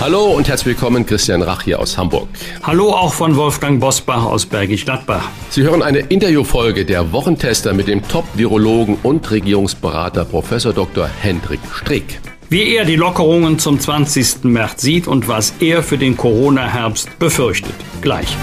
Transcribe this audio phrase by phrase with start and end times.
[0.00, 2.28] Hallo und herzlich willkommen, Christian Rach hier aus Hamburg.
[2.62, 5.28] Hallo auch von Wolfgang Bosbach aus Bergisch Gladbach.
[5.50, 10.50] Sie hören eine Interviewfolge der Wochentester mit dem Top-Virologen und Regierungsberater Prof.
[10.72, 11.10] Dr.
[11.20, 12.20] Hendrik Streeck.
[12.48, 14.44] Wie er die Lockerungen zum 20.
[14.44, 17.74] März sieht und was er für den Corona-Herbst befürchtet.
[18.00, 18.36] Gleich.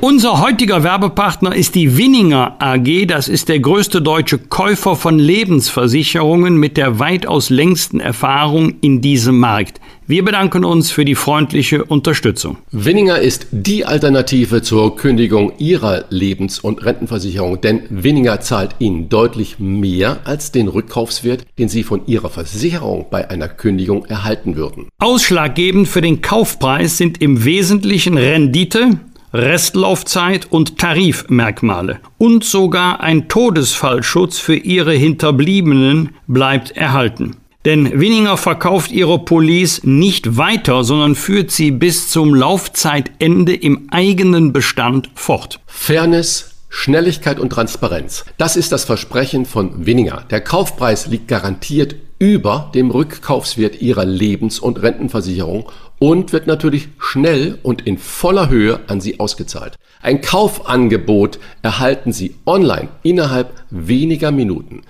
[0.00, 3.06] Unser heutiger Werbepartner ist die Winninger AG.
[3.08, 9.40] Das ist der größte deutsche Käufer von Lebensversicherungen mit der weitaus längsten Erfahrung in diesem
[9.40, 9.80] Markt.
[10.10, 12.56] Wir bedanken uns für die freundliche Unterstützung.
[12.70, 19.58] Winninger ist die Alternative zur Kündigung Ihrer Lebens- und Rentenversicherung, denn Winninger zahlt Ihnen deutlich
[19.58, 24.88] mehr als den Rückkaufswert, den Sie von Ihrer Versicherung bei einer Kündigung erhalten würden.
[24.98, 29.00] Ausschlaggebend für den Kaufpreis sind im Wesentlichen Rendite,
[29.34, 32.00] Restlaufzeit und Tarifmerkmale.
[32.16, 37.36] Und sogar ein Todesfallschutz für ihre Hinterbliebenen bleibt erhalten.
[37.68, 44.54] Denn Winninger verkauft ihre Police nicht weiter, sondern führt sie bis zum Laufzeitende im eigenen
[44.54, 45.60] Bestand fort.
[45.66, 48.24] Fairness, Schnelligkeit und Transparenz.
[48.38, 50.24] Das ist das Versprechen von Winninger.
[50.30, 57.58] Der Kaufpreis liegt garantiert über dem Rückkaufswert Ihrer Lebens- und Rentenversicherung und wird natürlich schnell
[57.62, 59.76] und in voller Höhe an Sie ausgezahlt.
[60.00, 64.84] Ein Kaufangebot erhalten Sie online innerhalb weniger Minuten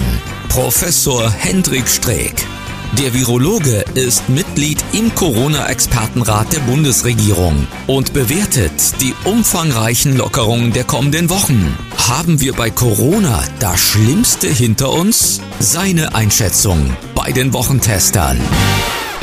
[0.50, 2.46] Professor Hendrik Streeck.
[2.94, 11.30] Der Virologe ist Mitglied im Corona-Expertenrat der Bundesregierung und bewertet die umfangreichen Lockerungen der kommenden
[11.30, 11.78] Wochen.
[11.98, 15.42] Haben wir bei Corona das Schlimmste hinter uns?
[15.60, 18.40] Seine Einschätzung bei den Wochentestern.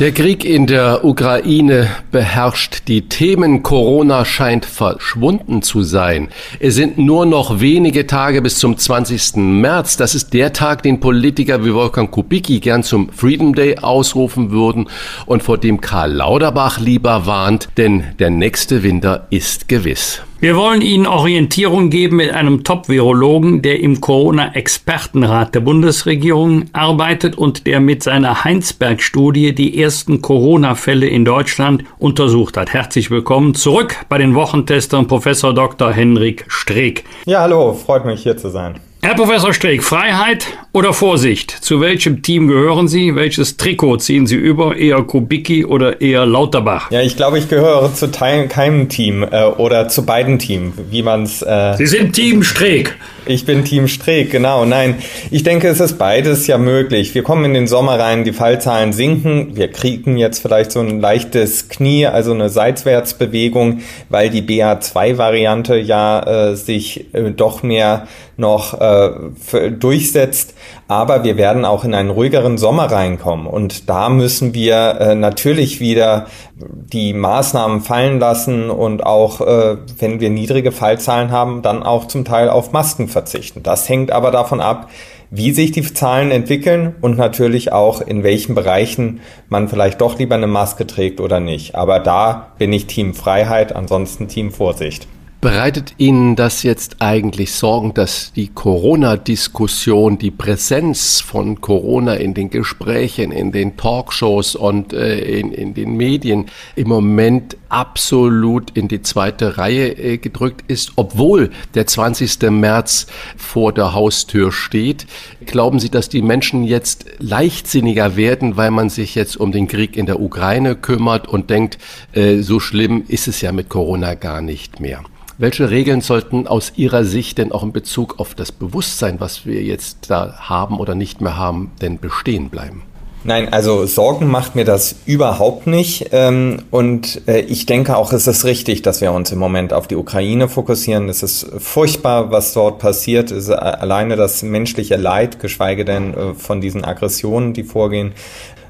[0.00, 3.62] Der Krieg in der Ukraine beherrscht die Themen.
[3.62, 6.31] Corona scheint verschwunden zu sein.
[6.59, 9.37] Es sind nur noch wenige Tage bis zum 20.
[9.37, 9.97] März.
[9.97, 14.88] Das ist der Tag, den Politiker wie Wolfgang Kubicki gern zum Freedom Day ausrufen würden
[15.27, 20.22] und vor dem Karl Lauterbach lieber warnt, denn der nächste Winter ist gewiss.
[20.44, 27.66] Wir wollen Ihnen Orientierung geben mit einem Top-Virologen, der im Corona-Expertenrat der Bundesregierung arbeitet und
[27.66, 32.75] der mit seiner Heinsberg-Studie die ersten Corona-Fälle in Deutschland untersucht hat.
[32.75, 35.91] Herzlich willkommen zurück bei den Wochentestern Professor Dr.
[35.91, 37.05] Henrik Streeck.
[37.25, 38.75] Ja, hallo, freut mich hier zu sein.
[39.00, 41.53] Herr Professor Streeck, Freiheit oder Vorsicht?
[41.53, 43.15] Zu welchem Team gehören Sie?
[43.15, 44.77] Welches Trikot ziehen Sie über?
[44.77, 46.91] Eher Kubicki oder eher Lauterbach?
[46.91, 51.23] Ja, ich glaube, ich gehöre zu keinem Team äh, oder zu beiden Teams, wie man
[51.23, 51.43] es.
[51.43, 52.97] Äh, Sie sind Team Streeck.
[53.27, 54.65] Ich bin Team Streeck, genau.
[54.65, 54.97] Nein,
[55.31, 57.15] ich denke, es ist beides ja möglich.
[57.15, 59.56] Wir kommen in den Sommer rein, die Fallzahlen sinken.
[59.56, 63.81] Wir kriegen jetzt vielleicht so ein leichtes Knie, also eine Seitwärtsbewegung,
[64.11, 70.55] weil die BA2-Variante ja äh, sich äh, doch mehr noch äh, durchsetzt.
[70.88, 73.47] Aber wir werden auch in einen ruhigeren Sommer reinkommen.
[73.47, 76.26] Und da müssen wir äh, natürlich wieder
[76.56, 82.25] die Maßnahmen fallen lassen und auch, äh, wenn wir niedrige Fallzahlen haben, dann auch zum
[82.25, 83.62] Teil auf Masken verzichten.
[83.62, 84.88] Das hängt aber davon ab,
[85.30, 90.37] wie sich die Zahlen entwickeln und natürlich auch in welchen Bereichen man vielleicht doch lieber
[90.37, 91.75] eine Maske trägt oder nicht.
[91.75, 95.08] Aber da bin ich Team Freiheit, ansonsten Team Vorsicht.
[95.44, 102.49] Bereitet Ihnen das jetzt eigentlich Sorgen, dass die Corona-Diskussion, die Präsenz von Corona in den
[102.49, 106.46] Gesprächen, in den Talkshows und äh, in, in, den Medien
[106.76, 112.50] im Moment absolut in die zweite Reihe äh, gedrückt ist, obwohl der 20.
[112.50, 113.06] März
[113.37, 115.05] vor der Haustür steht?
[115.44, 119.99] Glauben Sie, dass die Menschen jetzt leichtsinniger werden, weil man sich jetzt um den Krieg
[119.99, 121.76] in der Ukraine kümmert und denkt,
[122.14, 125.02] äh, so schlimm ist es ja mit Corona gar nicht mehr?
[125.36, 129.62] Welche Regeln sollten aus Ihrer Sicht denn auch in Bezug auf das Bewusstsein, was wir
[129.62, 132.82] jetzt da haben oder nicht mehr haben, denn bestehen bleiben?
[133.26, 136.10] Nein, also Sorgen macht mir das überhaupt nicht.
[136.12, 139.88] Ähm, und äh, ich denke auch, es ist richtig, dass wir uns im Moment auf
[139.88, 141.08] die Ukraine fokussieren.
[141.08, 143.31] Es ist furchtbar, was dort passiert.
[143.31, 148.12] Es ist alleine das menschliche Leid, geschweige denn äh, von diesen Aggressionen, die vorgehen.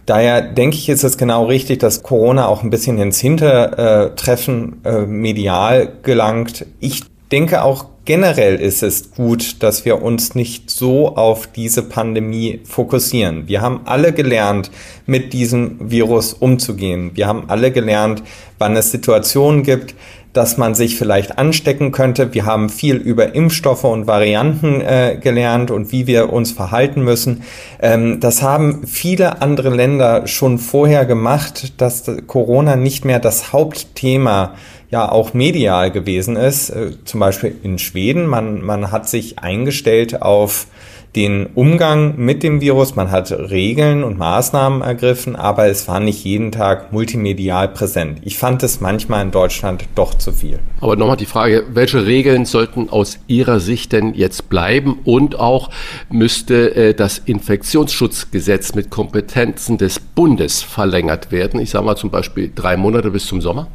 [0.06, 5.01] Daher denke ich, ist es genau richtig, dass Corona auch ein bisschen ins Hintertreffen äh,
[5.06, 6.67] medial gelangt.
[6.81, 12.61] Ich denke auch generell ist es gut, dass wir uns nicht so auf diese Pandemie
[12.65, 13.49] fokussieren.
[13.49, 14.71] Wir haben alle gelernt,
[15.06, 17.12] mit diesem Virus umzugehen.
[17.15, 18.23] Wir haben alle gelernt,
[18.59, 19.95] wann es Situationen gibt,
[20.35, 22.35] dass man sich vielleicht anstecken könnte.
[22.35, 27.45] Wir haben viel über Impfstoffe und Varianten äh, gelernt und wie wir uns verhalten müssen.
[27.81, 34.55] Ähm, das haben viele andere Länder schon vorher gemacht, dass Corona nicht mehr das Hauptthema
[34.91, 36.71] ja auch medial gewesen ist.
[36.71, 38.27] Äh, zum Beispiel in Schweden.
[38.27, 40.67] Man, man hat sich eingestellt auf
[41.16, 42.96] den Umgang mit dem Virus.
[42.96, 48.19] Man hat Regeln und Maßnahmen ergriffen, aber es war nicht jeden Tag multimedial präsent.
[48.22, 50.58] Ich fand es manchmal in Deutschland doch zu viel.
[50.81, 54.99] Aber nochmal die Frage, welche Regeln sollten aus Ihrer Sicht denn jetzt bleiben?
[55.05, 55.70] Und auch
[56.11, 61.61] müsste äh, das Infektionsschutzgesetz mit Kompetenzen des Bundes verlängert werden?
[61.61, 63.69] Ich sage mal zum Beispiel drei Monate bis zum Sommer?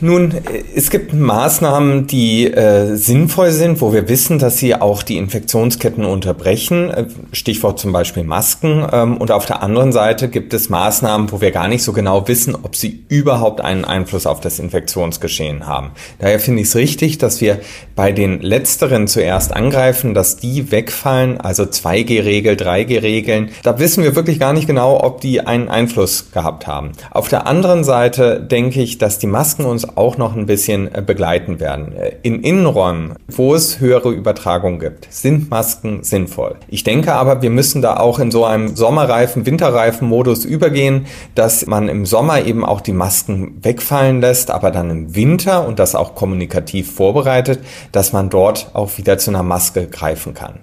[0.00, 0.34] Nun,
[0.74, 6.04] es gibt Maßnahmen, die äh, sinnvoll sind, wo wir wissen, dass sie auch die Infektionsketten
[6.04, 6.90] unterbrechen.
[6.90, 8.86] Äh, Stichwort zum Beispiel Masken.
[8.92, 12.28] Ähm, und auf der anderen Seite gibt es Maßnahmen, wo wir gar nicht so genau
[12.28, 15.92] wissen, ob sie überhaupt einen Einfluss auf das Infektionsgeschehen haben.
[16.18, 17.60] Daher finde ich es richtig, dass wir
[17.96, 23.50] bei den letzteren zuerst angreifen, dass die wegfallen, also 2G-Regel, 3G-Regeln.
[23.62, 26.92] Da wissen wir wirklich gar nicht genau, ob die einen Einfluss gehabt haben.
[27.10, 30.92] Auf der anderen Seite denke ich, dass die Masken Masken uns auch noch ein bisschen
[30.92, 31.94] äh, begleiten werden.
[31.96, 36.56] Äh, in Innenräumen, wo es höhere Übertragung gibt, sind Masken sinnvoll.
[36.66, 41.06] Ich denke aber, wir müssen da auch in so einem Sommerreifen, Winterreifen Modus übergehen,
[41.36, 45.78] dass man im Sommer eben auch die Masken wegfallen lässt, aber dann im Winter und
[45.78, 47.60] das auch kommunikativ vorbereitet,
[47.92, 50.60] dass man dort auch wieder zu einer Maske greifen kann.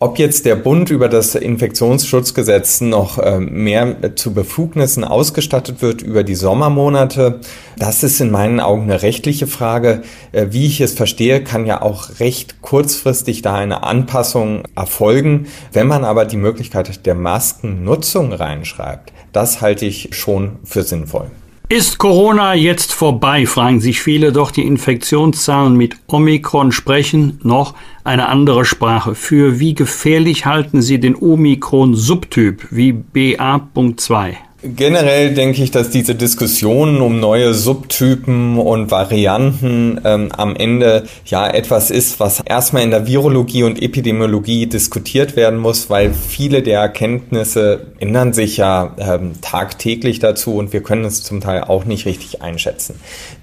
[0.00, 6.24] Ob jetzt der Bund über das Infektionsschutzgesetz noch äh, mehr zu Befugnissen ausgestattet wird über
[6.24, 7.40] die Sommermonate,
[7.78, 10.02] das ist in meinen Augen eine rechtliche Frage.
[10.32, 15.46] Äh, wie ich es verstehe, kann ja auch recht kurzfristig da eine Anpassung erfolgen.
[15.72, 21.30] Wenn man aber die Möglichkeit der Maskennutzung reinschreibt, das halte ich schon für sinnvoll.
[21.70, 27.74] Ist Corona jetzt vorbei, fragen sich viele, doch die Infektionszahlen mit Omikron sprechen noch
[28.04, 29.14] eine andere Sprache.
[29.14, 34.34] Für wie gefährlich halten Sie den Omikron-Subtyp wie BA.2?
[34.66, 41.46] Generell denke ich, dass diese Diskussionen um neue Subtypen und Varianten ähm, am Ende ja
[41.46, 46.80] etwas ist, was erstmal in der Virologie und Epidemiologie diskutiert werden muss, weil viele der
[46.80, 52.06] Erkenntnisse ändern sich ja ähm, tagtäglich dazu und wir können es zum Teil auch nicht
[52.06, 52.94] richtig einschätzen.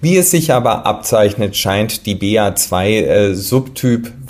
[0.01, 3.35] Wie es sich aber abzeichnet, scheint die BA2 äh,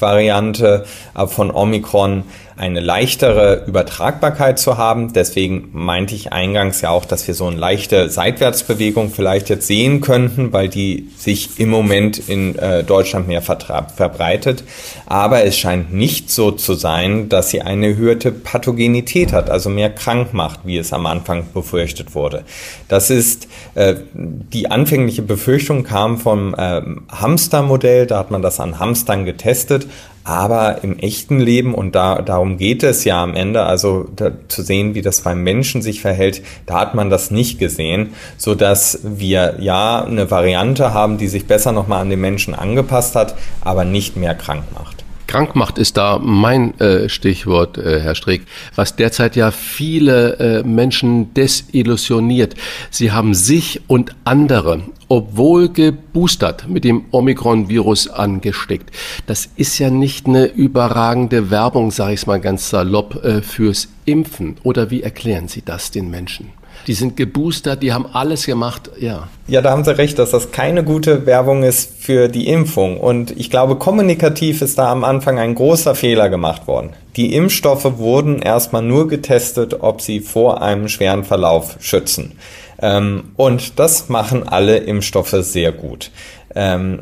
[0.03, 2.23] äh, von Omikron
[2.61, 5.13] eine leichtere Übertragbarkeit zu haben.
[5.13, 9.99] Deswegen meinte ich eingangs ja auch, dass wir so eine leichte Seitwärtsbewegung vielleicht jetzt sehen
[9.99, 14.63] könnten, weil die sich im Moment in äh, Deutschland mehr verbreitet.
[15.07, 19.89] Aber es scheint nicht so zu sein, dass sie eine erhöhte Pathogenität hat, also mehr
[19.89, 22.43] krank macht, wie es am Anfang befürchtet wurde.
[22.88, 28.77] Das ist äh, die anfängliche Befürchtung kam vom äh, Hamstermodell, da hat man das an
[28.77, 29.88] Hamstern getestet,
[30.23, 34.61] aber im echten Leben, und da, darum geht es ja am Ende, also da, zu
[34.61, 38.99] sehen, wie das beim Menschen sich verhält, da hat man das nicht gesehen, so dass
[39.03, 43.85] wir ja eine Variante haben, die sich besser nochmal an den Menschen angepasst hat, aber
[43.85, 45.01] nicht mehr krank macht.
[45.31, 48.41] Krank macht ist da mein äh, Stichwort, äh, Herr Streeck,
[48.75, 52.55] was derzeit ja viele äh, Menschen desillusioniert.
[52.89, 54.81] Sie haben sich und andere,
[55.12, 58.96] obwohl geboostert, mit dem Omikron-Virus angesteckt.
[59.25, 64.56] Das ist ja nicht eine überragende Werbung, sage ich mal ganz salopp, äh, fürs Impfen.
[64.63, 66.53] Oder wie erklären Sie das den Menschen?
[66.88, 69.27] die sind geboostert, die haben alles gemacht, ja.
[69.48, 72.98] Ja, da haben Sie recht, dass das keine gute Werbung ist für die Impfung.
[72.98, 76.91] Und ich glaube, kommunikativ ist da am Anfang ein großer Fehler gemacht worden.
[77.18, 82.34] Die Impfstoffe wurden erstmal nur getestet, ob sie vor einem schweren Verlauf schützen.
[82.81, 86.11] Ähm, und das machen alle Impfstoffe sehr gut.
[86.55, 87.00] Ähm,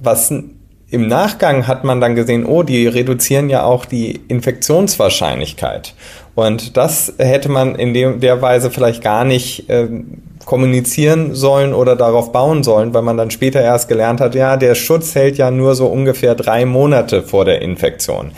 [0.00, 0.32] was
[0.88, 5.94] im Nachgang hat man dann gesehen, oh, die reduzieren ja auch die Infektionswahrscheinlichkeit.
[6.34, 9.88] Und das hätte man in dem, der Weise vielleicht gar nicht äh,
[10.44, 14.74] kommunizieren sollen oder darauf bauen sollen, weil man dann später erst gelernt hat, ja, der
[14.74, 18.32] Schutz hält ja nur so ungefähr drei Monate vor der Infektion.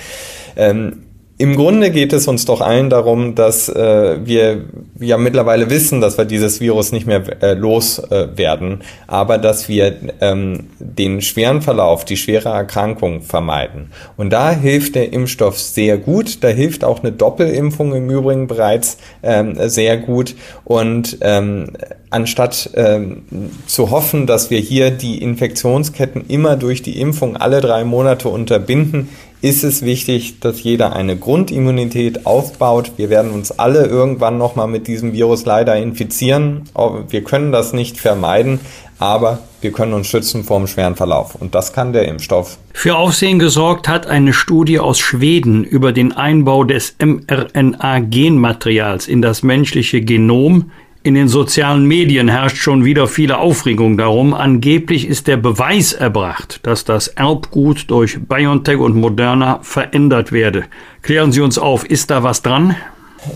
[0.56, 1.04] Ähm,
[1.40, 4.64] im Grunde geht es uns doch allen darum, dass äh, wir
[4.98, 9.94] ja mittlerweile wissen, dass wir dieses Virus nicht mehr äh, loswerden, äh, aber dass wir
[10.20, 13.92] ähm, den schweren Verlauf, die schwere Erkrankung vermeiden.
[14.16, 16.42] Und da hilft der Impfstoff sehr gut.
[16.42, 20.34] Da hilft auch eine Doppelimpfung im Übrigen bereits ähm, sehr gut.
[20.64, 21.70] Und ähm,
[22.10, 23.22] anstatt ähm,
[23.66, 29.08] zu hoffen, dass wir hier die Infektionsketten immer durch die Impfung alle drei Monate unterbinden,
[29.40, 32.92] ist es wichtig, dass jeder eine Grundimmunität aufbaut.
[32.96, 36.64] Wir werden uns alle irgendwann nochmal mit diesem Virus leider infizieren.
[37.08, 38.58] Wir können das nicht vermeiden,
[38.98, 41.36] aber wir können uns schützen vor dem schweren Verlauf.
[41.36, 42.58] Und das kann der Impfstoff.
[42.72, 49.44] Für Aufsehen gesorgt hat eine Studie aus Schweden über den Einbau des mRNA-Genmaterials in das
[49.44, 50.72] menschliche Genom
[51.08, 54.34] in den sozialen Medien herrscht schon wieder viele Aufregung darum.
[54.34, 60.64] Angeblich ist der Beweis erbracht, dass das Erbgut durch BioNTech und Moderna verändert werde.
[61.00, 62.76] Klären Sie uns auf, ist da was dran?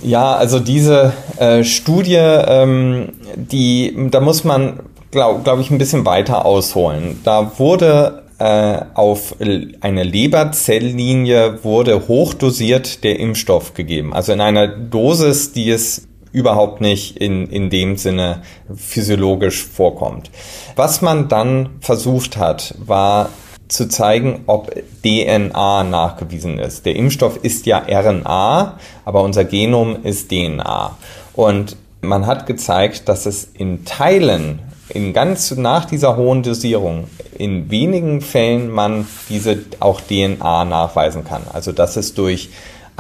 [0.03, 6.05] Ja, also diese äh, Studie, ähm, die, da muss man, glaube glaub ich, ein bisschen
[6.05, 7.21] weiter ausholen.
[7.25, 9.37] Da wurde äh, auf
[9.81, 14.13] eine Leberzelllinie wurde hochdosiert der Impfstoff gegeben.
[14.13, 18.43] Also in einer Dosis, die es überhaupt nicht in, in dem Sinne
[18.75, 20.31] physiologisch vorkommt.
[20.77, 23.29] Was man dann versucht hat, war
[23.69, 26.85] zu zeigen, ob DNA nachgewiesen ist.
[26.85, 30.97] Der Impfstoff ist ja RNA, aber unser Genom ist DNA.
[31.35, 37.05] Und man hat gezeigt, dass es in Teilen, in ganz nach dieser hohen Dosierung,
[37.39, 41.43] in wenigen Fällen man diese auch DNA nachweisen kann.
[41.51, 42.51] Also dass es durch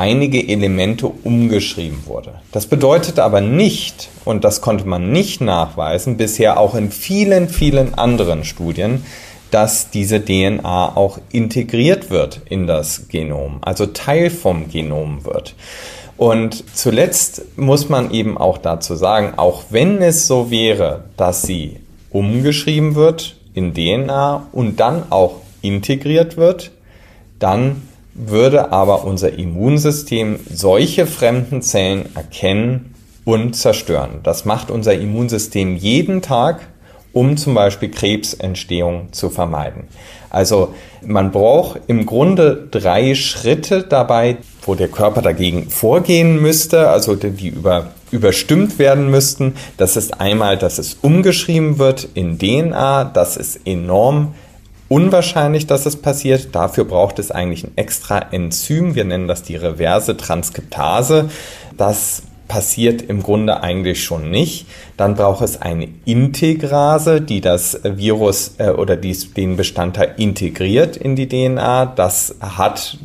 [0.02, 2.35] einige Elemente umgeschrieben wurde.
[2.50, 7.94] Das bedeutet aber nicht, und das konnte man nicht nachweisen, bisher auch in vielen, vielen
[7.94, 9.04] anderen Studien,
[9.52, 15.54] dass diese DNA auch integriert wird in das Genom, also Teil vom Genom wird.
[16.16, 21.76] Und zuletzt muss man eben auch dazu sagen, auch wenn es so wäre, dass sie
[22.11, 26.73] umgeschrieben wird in DNA und dann auch integriert wird,
[27.38, 27.82] dann
[28.14, 34.21] würde aber unser Immunsystem solche fremden Zellen erkennen und zerstören.
[34.23, 36.61] Das macht unser Immunsystem jeden Tag,
[37.12, 39.85] um zum Beispiel Krebsentstehung zu vermeiden.
[40.31, 47.14] Also man braucht im Grunde drei Schritte dabei, wo der Körper dagegen vorgehen müsste, also
[47.14, 49.54] die über, überstimmt werden müssten.
[49.76, 54.35] Das ist einmal, dass es umgeschrieben wird in DNA, das ist enorm
[54.92, 56.54] unwahrscheinlich, dass es passiert.
[56.54, 58.94] Dafür braucht es eigentlich ein extra Enzym.
[58.94, 61.30] Wir nennen das die reverse Transkriptase.
[61.78, 64.66] Das passiert im Grunde eigentlich schon nicht.
[64.99, 71.16] Dann braucht es eine Integrase, die das Virus äh, oder dies, den Bestandteil integriert in
[71.16, 71.87] die DNA.
[71.87, 72.99] Das hat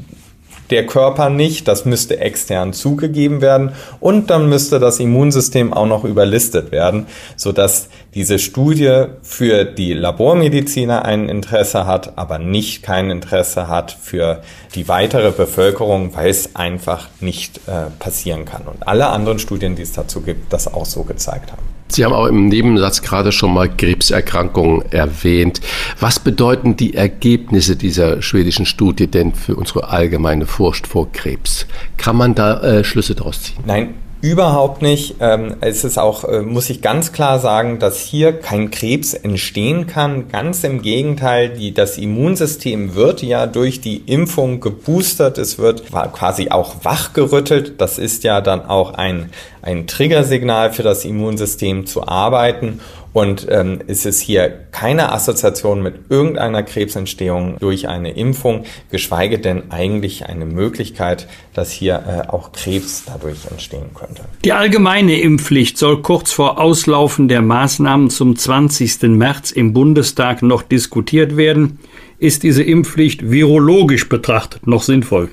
[0.70, 1.70] der Körper nicht.
[1.70, 7.88] Das müsste extern zugegeben werden und dann müsste das Immunsystem auch noch überlistet werden, sodass
[8.14, 14.42] diese Studie für die Labormediziner ein Interesse hat, aber nicht kein Interesse hat für
[14.76, 18.64] die weitere Bevölkerung, weil es einfach nicht äh, passieren kann.
[18.64, 21.64] Und alle anderen Studien, die es dazu gibt, das auch so gezeigt haben.
[21.90, 25.62] Sie haben auch im Nebensatz gerade schon mal Krebserkrankungen erwähnt.
[26.00, 31.66] Was bedeuten die Ergebnisse dieser schwedischen Studie denn für unsere allgemeine Furcht vor Krebs?
[31.96, 33.64] Kann man da äh, Schlüsse daraus ziehen?
[33.66, 35.16] Nein, Überhaupt nicht.
[35.20, 39.86] Ähm, es ist auch, äh, muss ich ganz klar sagen, dass hier kein Krebs entstehen
[39.86, 40.28] kann.
[40.30, 45.38] Ganz im Gegenteil, die, das Immunsystem wird ja durch die Impfung geboostert.
[45.38, 47.80] Es wird quasi auch wachgerüttelt.
[47.80, 49.30] Das ist ja dann auch ein,
[49.62, 52.80] ein Triggersignal für das Immunsystem zu arbeiten.
[53.18, 59.72] Und ähm, ist es hier keine Assoziation mit irgendeiner Krebsentstehung durch eine Impfung, geschweige denn
[59.72, 64.22] eigentlich eine Möglichkeit, dass hier äh, auch Krebs dadurch entstehen könnte.
[64.46, 69.02] Die allgemeine Impfpflicht soll kurz vor Auslaufen der Maßnahmen zum 20.
[69.18, 71.80] März im Bundestag noch diskutiert werden.
[72.20, 75.30] Ist diese Impfpflicht virologisch betrachtet noch sinnvoll?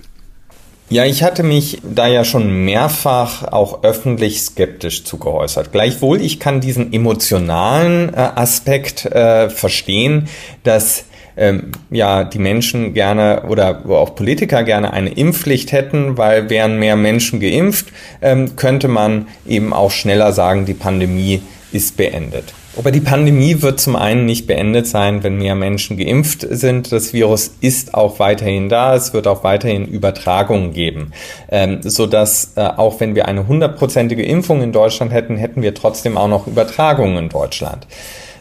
[0.90, 5.72] Ja, ich hatte mich da ja schon mehrfach auch öffentlich skeptisch zugeäußert.
[5.72, 10.28] Gleichwohl, ich kann diesen emotionalen äh, Aspekt äh, verstehen,
[10.62, 11.04] dass
[11.36, 16.96] ähm, ja die Menschen gerne oder auch Politiker gerne eine Impfpflicht hätten, weil wären mehr
[16.96, 17.86] Menschen geimpft,
[18.20, 22.52] ähm, könnte man eben auch schneller sagen, die Pandemie ist beendet.
[22.76, 26.90] Aber die Pandemie wird zum einen nicht beendet sein, wenn mehr Menschen geimpft sind.
[26.90, 28.94] Das Virus ist auch weiterhin da.
[28.94, 31.12] Es wird auch weiterhin Übertragungen geben,
[31.50, 35.74] ähm, so dass äh, auch wenn wir eine hundertprozentige Impfung in Deutschland hätten, hätten wir
[35.74, 37.86] trotzdem auch noch Übertragungen in Deutschland.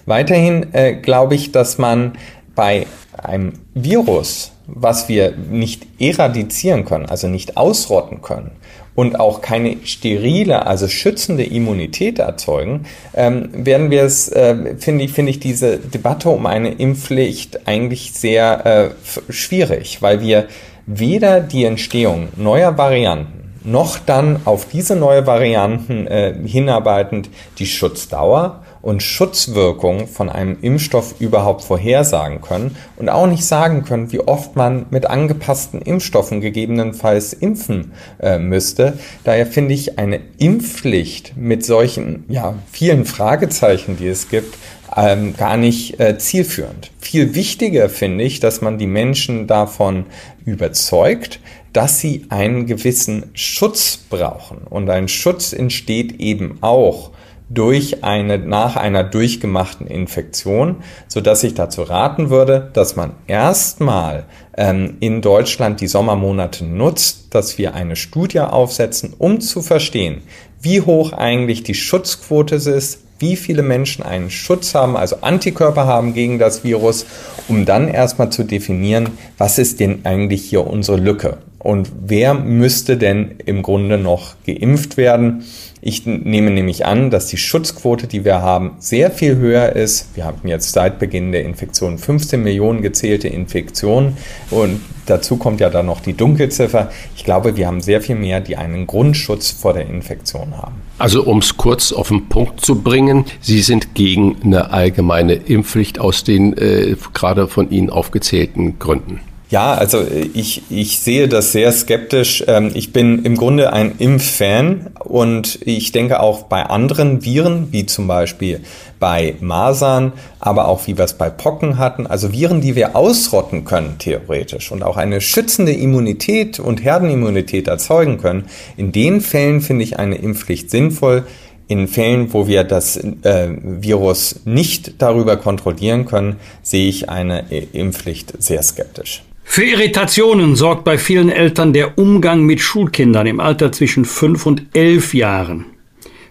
[0.05, 2.13] Weiterhin äh, glaube ich, dass man
[2.55, 2.87] bei
[3.17, 8.51] einem Virus was wir nicht eradizieren können, also nicht ausrotten können,
[8.95, 12.85] und auch keine sterile, also schützende Immunität erzeugen,
[13.15, 18.13] ähm, werden wir es, äh, finde ich, finde ich diese Debatte um eine Impfpflicht eigentlich
[18.13, 20.47] sehr äh, schwierig, weil wir
[20.85, 28.63] weder die Entstehung neuer Varianten noch dann auf diese neue Varianten äh, hinarbeitend die Schutzdauer
[28.83, 34.57] und Schutzwirkung von einem Impfstoff überhaupt vorhersagen können und auch nicht sagen können, wie oft
[34.57, 38.99] man mit angepassten Impfstoffen gegebenenfalls impfen äh, müsste.
[39.23, 44.57] Daher finde ich eine Impfpflicht mit solchen ja, vielen Fragezeichen, die es gibt,
[44.97, 46.91] ähm, gar nicht äh, zielführend.
[46.99, 50.07] Viel wichtiger finde ich, dass man die Menschen davon
[50.45, 51.39] überzeugt,
[51.71, 54.57] dass sie einen gewissen Schutz brauchen.
[54.69, 57.11] Und ein Schutz entsteht eben auch
[57.49, 64.25] durch eine, nach einer durchgemachten Infektion, so dass ich dazu raten würde, dass man erstmal
[64.57, 70.21] ähm, in Deutschland die Sommermonate nutzt, dass wir eine Studie aufsetzen, um zu verstehen,
[70.61, 76.13] wie hoch eigentlich die Schutzquote ist, wie viele Menschen einen Schutz haben, also Antikörper haben
[76.13, 77.05] gegen das Virus,
[77.47, 82.97] um dann erstmal zu definieren, was ist denn eigentlich hier unsere Lücke und wer müsste
[82.97, 85.45] denn im Grunde noch geimpft werden.
[85.81, 90.15] Ich nehme nämlich an, dass die Schutzquote, die wir haben, sehr viel höher ist.
[90.15, 94.17] Wir haben jetzt seit Beginn der Infektion 15 Millionen gezählte Infektionen
[94.49, 96.91] und dazu kommt ja dann noch die Dunkelziffer.
[97.15, 100.75] Ich glaube, wir haben sehr viel mehr, die einen Grundschutz vor der Infektion haben.
[100.99, 105.99] Also um es kurz auf den Punkt zu bringen, Sie sind gegen eine allgemeine Impfpflicht
[105.99, 109.19] aus den äh, gerade von Ihnen aufgezählten Gründen.
[109.53, 112.43] Ja, also ich, ich sehe das sehr skeptisch.
[112.47, 117.85] Ähm, ich bin im Grunde ein Impffan und ich denke auch bei anderen Viren, wie
[117.85, 118.61] zum Beispiel
[118.99, 123.63] bei Masern, aber auch wie wir es bei Pocken hatten, also Viren, die wir ausrotten
[123.63, 128.45] können theoretisch und auch eine schützende Immunität und Herdenimmunität erzeugen können,
[128.75, 131.27] in den Fällen finde ich eine Impfpflicht sinnvoll.
[131.67, 138.41] In Fällen, wo wir das äh, Virus nicht darüber kontrollieren können, sehe ich eine Impfpflicht
[138.41, 139.21] sehr skeptisch.
[139.43, 144.65] Für Irritationen sorgt bei vielen Eltern der Umgang mit Schulkindern im Alter zwischen fünf und
[144.73, 145.65] elf Jahren,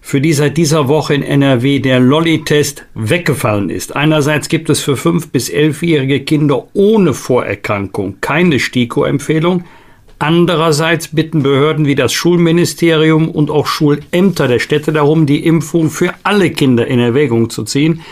[0.01, 3.95] für die seit dieser Woche in NRW der Lolli-Test weggefallen ist.
[3.95, 9.65] Einerseits gibt es für fünf bis elfjährige Kinder ohne Vorerkrankung keine STIKO-Empfehlung.
[10.19, 16.15] Andererseits bitten Behörden wie das Schulministerium und auch Schulämter der Städte darum, die Impfung für
[16.23, 18.03] alle Kinder in Erwägung zu ziehen.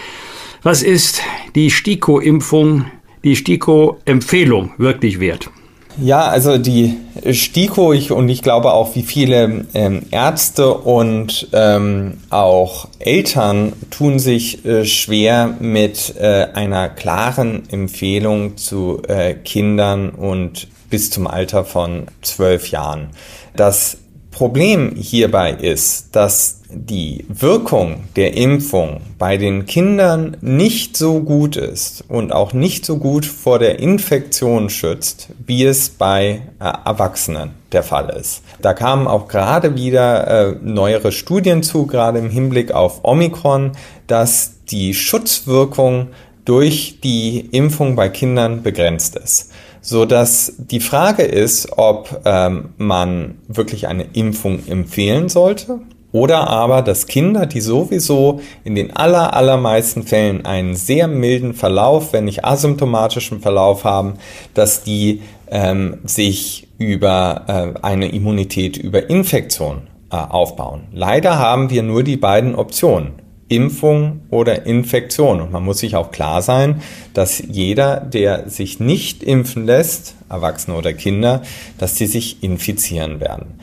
[0.62, 1.22] Was ist
[1.54, 2.84] die STIKO-Impfung
[3.24, 5.50] die STIKO-Empfehlung wirklich wert?
[5.98, 6.96] Ja, also die
[7.30, 14.18] STIKO ich, und ich glaube auch, wie viele ähm, Ärzte und ähm, auch Eltern tun
[14.18, 21.64] sich äh, schwer mit äh, einer klaren Empfehlung zu äh, Kindern und bis zum Alter
[21.64, 23.10] von zwölf Jahren.
[23.56, 23.98] Das
[24.30, 32.04] Problem hierbei ist, dass die Wirkung der Impfung bei den Kindern nicht so gut ist
[32.08, 37.82] und auch nicht so gut vor der Infektion schützt, wie es bei äh, Erwachsenen der
[37.82, 38.42] Fall ist.
[38.60, 43.72] Da kamen auch gerade wieder äh, neuere Studien zu, gerade im Hinblick auf Omikron,
[44.06, 46.08] dass die Schutzwirkung
[46.44, 49.52] durch die Impfung bei Kindern begrenzt ist
[49.82, 55.80] so dass die Frage ist, ob ähm, man wirklich eine Impfung empfehlen sollte
[56.12, 62.12] oder aber, dass Kinder, die sowieso in den aller, allermeisten Fällen einen sehr milden Verlauf,
[62.12, 64.14] wenn nicht asymptomatischen Verlauf haben,
[64.54, 70.88] dass die ähm, sich über äh, eine Immunität über Infektion äh, aufbauen.
[70.92, 73.12] Leider haben wir nur die beiden Optionen.
[73.48, 75.40] Impfung oder Infektion.
[75.40, 76.82] Und man muss sich auch klar sein,
[77.14, 81.42] dass jeder, der sich nicht impfen lässt, Erwachsene oder Kinder,
[81.76, 83.58] dass die sich infizieren werden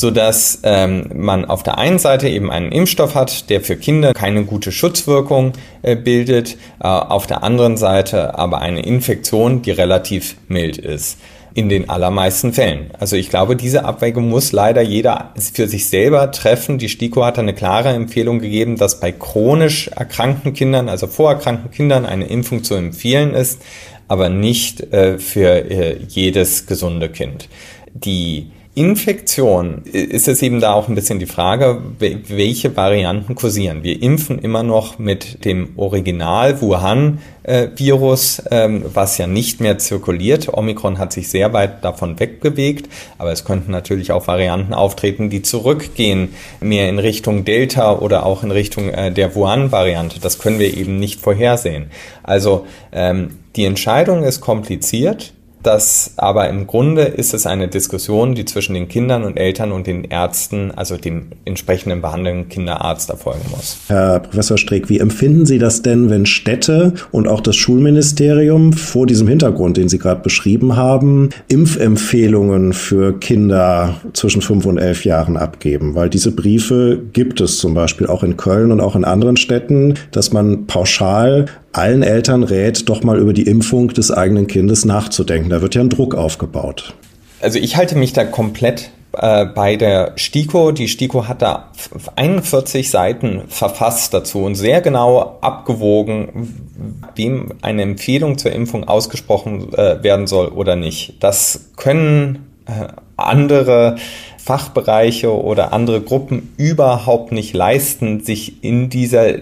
[0.00, 4.14] so dass ähm, man auf der einen Seite eben einen Impfstoff hat, der für Kinder
[4.14, 10.36] keine gute Schutzwirkung äh, bildet, äh, auf der anderen Seite aber eine Infektion, die relativ
[10.48, 11.18] mild ist.
[11.52, 12.92] In den allermeisten Fällen.
[12.98, 16.78] Also ich glaube, diese Abwägung muss leider jeder für sich selber treffen.
[16.78, 22.06] Die STIKO hat eine klare Empfehlung gegeben, dass bei chronisch erkrankten Kindern, also vorerkrankten Kindern,
[22.06, 23.60] eine Impfung zu empfehlen ist,
[24.06, 27.48] aber nicht äh, für äh, jedes gesunde Kind.
[27.92, 33.82] Die Infektion ist es eben da auch ein bisschen die Frage, welche Varianten kursieren.
[33.82, 40.48] Wir impfen immer noch mit dem Original Wuhan-Virus, ähm, was ja nicht mehr zirkuliert.
[40.56, 42.88] Omikron hat sich sehr weit davon wegbewegt,
[43.18, 46.30] aber es könnten natürlich auch Varianten auftreten, die zurückgehen,
[46.62, 50.20] mehr in Richtung Delta oder auch in Richtung äh, der Wuhan-Variante.
[50.20, 51.90] Das können wir eben nicht vorhersehen.
[52.22, 58.44] Also ähm, die Entscheidung ist kompliziert dass aber im Grunde ist es eine Diskussion, die
[58.44, 63.78] zwischen den Kindern und Eltern und den Ärzten, also dem entsprechenden behandelnden Kinderarzt erfolgen muss.
[63.88, 69.06] Herr Professor Streeck, wie empfinden Sie das denn, wenn Städte und auch das Schulministerium vor
[69.06, 75.36] diesem Hintergrund, den Sie gerade beschrieben haben, Impfempfehlungen für Kinder zwischen fünf und elf Jahren
[75.36, 75.94] abgeben?
[75.94, 79.94] Weil diese Briefe gibt es zum Beispiel auch in Köln und auch in anderen Städten,
[80.10, 85.50] dass man pauschal allen Eltern rät, doch mal über die Impfung des eigenen Kindes nachzudenken.
[85.50, 86.94] Da wird ja ein Druck aufgebaut.
[87.40, 90.72] Also ich halte mich da komplett äh, bei der STIKO.
[90.72, 91.70] Die STIKO hat da
[92.16, 100.02] 41 Seiten verfasst dazu und sehr genau abgewogen, wem eine Empfehlung zur Impfung ausgesprochen äh,
[100.02, 101.14] werden soll oder nicht.
[101.20, 103.96] Das können äh, andere
[104.38, 109.34] Fachbereiche oder andere Gruppen überhaupt nicht leisten, sich in dieser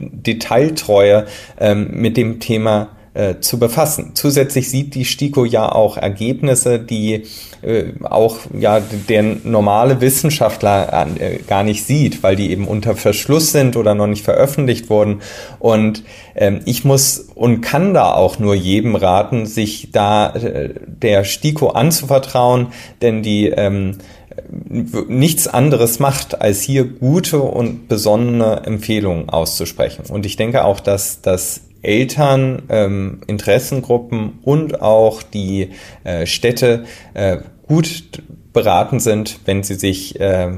[0.00, 1.26] Detailtreue
[1.58, 4.12] ähm, mit dem Thema äh, zu befassen.
[4.14, 7.24] Zusätzlich sieht die STIKO ja auch Ergebnisse, die
[7.62, 13.50] äh, auch ja der normale Wissenschaftler äh, gar nicht sieht, weil die eben unter Verschluss
[13.50, 15.20] sind oder noch nicht veröffentlicht wurden.
[15.58, 16.04] Und
[16.36, 21.70] ähm, ich muss und kann da auch nur jedem raten, sich da äh, der STIKO
[21.70, 22.68] anzuvertrauen,
[23.02, 23.98] denn die ähm,
[25.08, 30.04] nichts anderes macht, als hier gute und besonnene Empfehlungen auszusprechen.
[30.08, 35.70] Und ich denke auch, dass, dass Eltern, ähm, Interessengruppen und auch die
[36.04, 38.02] äh, Städte äh, gut
[38.52, 40.50] beraten sind, wenn sie sich, äh,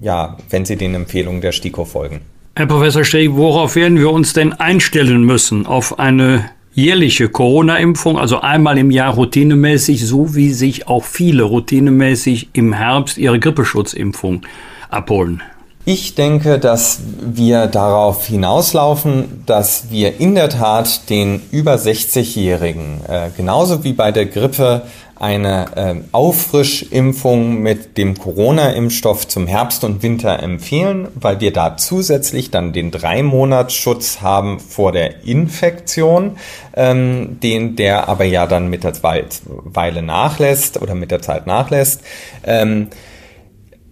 [0.00, 2.20] ja, wenn sie den Empfehlungen der STIKO folgen.
[2.54, 5.66] Herr Professor Steg, worauf werden wir uns denn einstellen müssen?
[5.66, 12.50] Auf eine jährliche Corona-Impfung, also einmal im Jahr routinemäßig, so wie sich auch viele routinemäßig
[12.52, 14.42] im Herbst ihre Grippeschutzimpfung
[14.90, 15.42] abholen?
[15.86, 23.30] Ich denke, dass wir darauf hinauslaufen, dass wir in der Tat den über 60-Jährigen, äh,
[23.36, 24.82] genauso wie bei der Grippe,
[25.16, 32.50] eine äh, Auffrischimpfung mit dem Corona-Impfstoff zum Herbst und Winter empfehlen, weil wir da zusätzlich
[32.50, 36.36] dann den Drei-Monats-Schutz haben vor der Infektion,
[36.74, 42.02] ähm, den der aber ja dann mit der Weile nachlässt oder mit der Zeit nachlässt.
[42.44, 42.88] Ähm,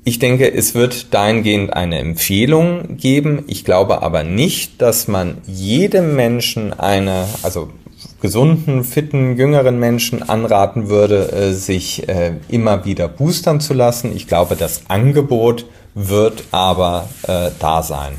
[0.06, 3.44] ich denke, es wird dahingehend eine Empfehlung geben.
[3.46, 7.70] Ich glaube aber nicht, dass man jedem Menschen eine, also
[8.24, 14.16] gesunden, fitten, jüngeren Menschen anraten würde, äh, sich äh, immer wieder boostern zu lassen.
[14.16, 18.14] Ich glaube, das Angebot wird aber äh, da sein.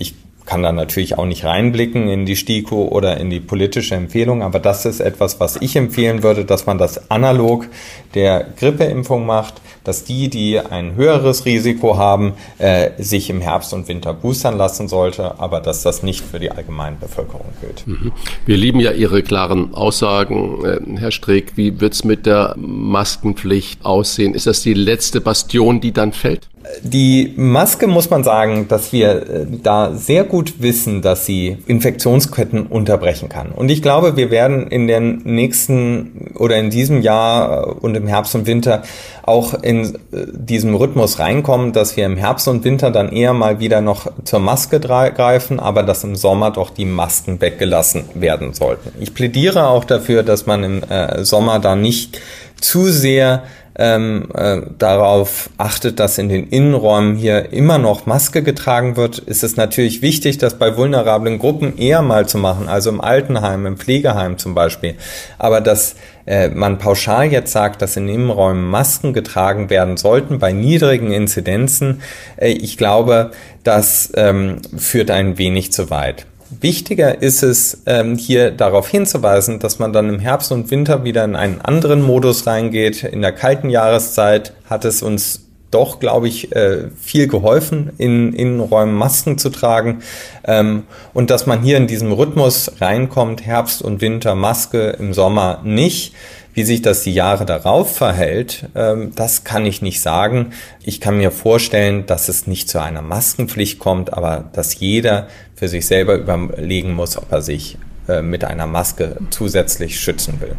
[0.00, 0.16] ich
[0.50, 4.58] kann da natürlich auch nicht reinblicken in die STIKO oder in die politische Empfehlung, aber
[4.58, 7.68] das ist etwas, was ich empfehlen würde, dass man das analog
[8.14, 13.86] der Grippeimpfung macht, dass die, die ein höheres Risiko haben, äh, sich im Herbst und
[13.86, 17.86] Winter boostern lassen sollte, aber dass das nicht für die allgemeine Bevölkerung gilt.
[17.86, 18.10] Mhm.
[18.44, 21.52] Wir lieben ja Ihre klaren Aussagen, äh, Herr Streeck.
[21.54, 24.34] Wie wird es mit der Maskenpflicht aussehen?
[24.34, 26.48] Ist das die letzte Bastion, die dann fällt?
[26.82, 32.66] Die Maske muss man sagen, dass wir äh, da sehr gut wissen, dass sie Infektionsketten
[32.66, 33.52] unterbrechen kann.
[33.52, 38.06] Und ich glaube, wir werden in den nächsten oder in diesem Jahr äh, und im
[38.06, 38.82] Herbst und Winter
[39.22, 43.58] auch in äh, diesem Rhythmus reinkommen, dass wir im Herbst und Winter dann eher mal
[43.58, 48.92] wieder noch zur Maske greifen, aber dass im Sommer doch die Masken weggelassen werden sollten.
[49.00, 50.82] Ich plädiere auch dafür, dass man im
[51.24, 52.20] Sommer da nicht
[52.60, 53.42] zu sehr
[53.80, 59.42] ähm, äh, darauf achtet, dass in den Innenräumen hier immer noch Maske getragen wird, ist
[59.42, 63.78] es natürlich wichtig, das bei vulnerablen Gruppen eher mal zu machen, also im Altenheim, im
[63.78, 64.96] Pflegeheim zum Beispiel.
[65.38, 70.52] Aber dass äh, man pauschal jetzt sagt, dass in Innenräumen Masken getragen werden sollten bei
[70.52, 72.02] niedrigen Inzidenzen,
[72.36, 73.30] äh, ich glaube,
[73.64, 76.26] das ähm, führt ein wenig zu weit.
[76.58, 81.24] Wichtiger ist es, ähm, hier darauf hinzuweisen, dass man dann im Herbst und Winter wieder
[81.24, 83.04] in einen anderen Modus reingeht.
[83.04, 88.94] In der kalten Jahreszeit hat es uns doch, glaube ich, äh, viel geholfen, in Innenräumen
[88.94, 90.02] Masken zu tragen.
[90.44, 90.84] Ähm,
[91.14, 96.14] und dass man hier in diesem Rhythmus reinkommt, Herbst und Winter Maske, im Sommer nicht.
[96.52, 100.52] Wie sich das die Jahre darauf verhält, ähm, das kann ich nicht sagen.
[100.82, 105.28] Ich kann mir vorstellen, dass es nicht zu einer Maskenpflicht kommt, aber dass jeder
[105.60, 107.76] für sich selber überlegen muss, ob er sich
[108.08, 110.56] äh, mit einer Maske zusätzlich schützen will.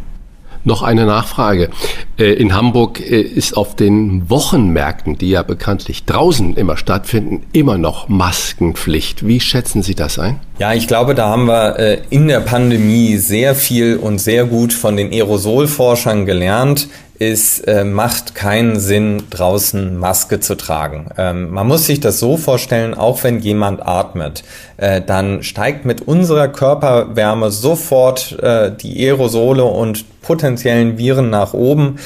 [0.62, 1.70] Noch eine Nachfrage.
[2.16, 7.78] Äh, in Hamburg äh, ist auf den Wochenmärkten, die ja bekanntlich draußen immer stattfinden, immer
[7.78, 9.26] noch Maskenpflicht.
[9.26, 10.38] Wie schätzen Sie das ein?
[10.60, 14.96] Ja, ich glaube, da haben wir in der Pandemie sehr viel und sehr gut von
[14.96, 16.86] den Aerosolforschern gelernt.
[17.30, 21.06] Es äh, macht keinen Sinn, draußen Maske zu tragen.
[21.16, 24.42] Ähm, man muss sich das so vorstellen, auch wenn jemand atmet,
[24.76, 31.98] äh, dann steigt mit unserer Körperwärme sofort äh, die Aerosole und potenziellen Viren nach oben.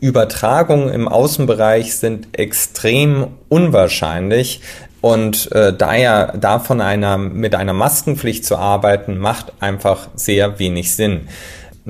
[0.00, 4.60] Übertragungen im Außenbereich sind extrem unwahrscheinlich.
[5.00, 11.28] Und äh, daher davon einer, mit einer Maskenpflicht zu arbeiten, macht einfach sehr wenig Sinn.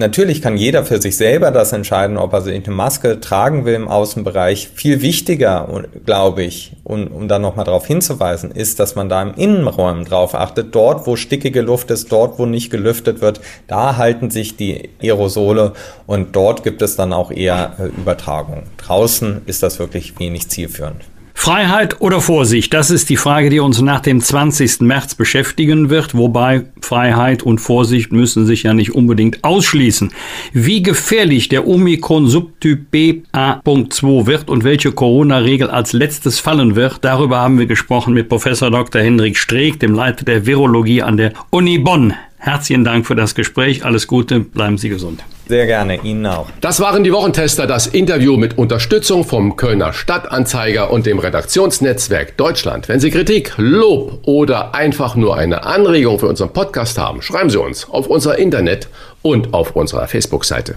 [0.01, 3.75] Natürlich kann jeder für sich selber das entscheiden, ob er sich eine Maske tragen will
[3.75, 4.71] im Außenbereich.
[4.75, 9.35] Viel wichtiger, glaube ich, um, um da nochmal darauf hinzuweisen, ist, dass man da im
[9.35, 10.75] Innenräumen drauf achtet.
[10.75, 15.75] Dort, wo stickige Luft ist, dort, wo nicht gelüftet wird, da halten sich die Aerosole
[16.07, 18.63] und dort gibt es dann auch eher äh, Übertragung.
[18.79, 21.10] Draußen ist das wirklich wenig zielführend.
[21.41, 22.75] Freiheit oder Vorsicht?
[22.75, 24.83] Das ist die Frage, die uns nach dem 20.
[24.83, 30.13] März beschäftigen wird, wobei Freiheit und Vorsicht müssen sich ja nicht unbedingt ausschließen.
[30.53, 37.59] Wie gefährlich der Omikron-Subtyp BA.2 wird und welche Corona-Regel als letztes fallen wird, darüber haben
[37.59, 39.01] wir gesprochen mit Professor Dr.
[39.01, 42.13] Hendrik Streeck, dem Leiter der Virologie an der Uni Bonn.
[42.43, 43.85] Herzlichen Dank für das Gespräch.
[43.85, 45.23] Alles Gute, bleiben Sie gesund.
[45.47, 46.49] Sehr gerne, Ihnen auch.
[46.63, 52.89] Das waren die Wochentester, das Interview mit Unterstützung vom Kölner Stadtanzeiger und dem Redaktionsnetzwerk Deutschland.
[52.89, 57.61] Wenn Sie Kritik, Lob oder einfach nur eine Anregung für unseren Podcast haben, schreiben Sie
[57.61, 58.89] uns auf unser Internet
[59.21, 60.77] und auf unserer Facebook-Seite.